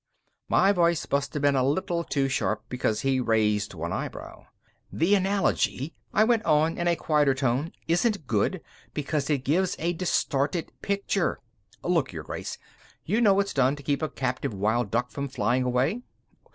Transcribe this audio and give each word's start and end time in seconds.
_"My 0.49 0.71
voice 0.71 1.05
must 1.11 1.35
have 1.35 1.43
been 1.43 1.55
a 1.55 1.63
little 1.63 2.03
too 2.03 2.27
sharp, 2.27 2.63
because 2.69 3.01
he 3.01 3.19
raised 3.19 3.75
one 3.75 3.93
eyebrow. 3.93 4.45
"The 4.91 5.13
analogy," 5.13 5.93
I 6.11 6.23
went 6.23 6.43
on 6.43 6.79
in 6.79 6.87
a 6.87 6.95
quieter 6.95 7.35
tone, 7.35 7.71
"isn't 7.87 8.25
good 8.25 8.61
because 8.95 9.29
it 9.29 9.43
gives 9.45 9.75
a 9.77 9.93
distorted 9.93 10.71
picture. 10.81 11.39
Look, 11.83 12.11
Your 12.13 12.23
Grace, 12.23 12.57
you 13.05 13.21
know 13.21 13.35
what's 13.35 13.53
done 13.53 13.75
to 13.75 13.83
keep 13.83 14.01
a 14.01 14.09
captive 14.09 14.55
wild 14.55 14.89
duck 14.89 15.11
from 15.11 15.27
flying 15.27 15.61
away?" 15.61 16.01